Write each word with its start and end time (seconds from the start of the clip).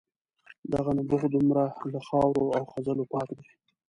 دغه 0.73 0.91
نبوغ 0.97 1.21
دومره 1.33 1.63
له 1.91 1.99
خاورو 2.07 2.45
او 2.57 2.63
خځلو 2.71 3.03
پاک 3.13 3.29
دی. 3.37 3.47